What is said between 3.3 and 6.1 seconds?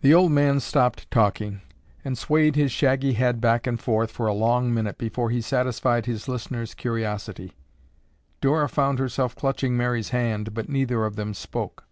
back and forth for a long minute before he satisfied